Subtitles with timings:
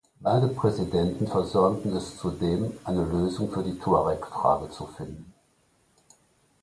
[0.19, 5.31] Beide Präsidenten versäumten es zudem, eine Lösung für die Tuareg-Frage zu finden.